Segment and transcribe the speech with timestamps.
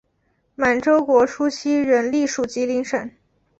[0.55, 3.11] 满洲国初期仍隶属吉林省。